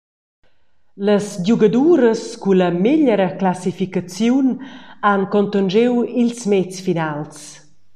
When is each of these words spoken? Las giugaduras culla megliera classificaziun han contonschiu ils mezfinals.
Las 1.09 1.27
giugaduras 1.49 2.23
culla 2.43 2.69
megliera 2.83 3.27
classificaziun 3.39 4.47
han 5.05 5.21
contonschiu 5.33 5.95
ils 6.21 6.39
mezfinals. 6.51 7.39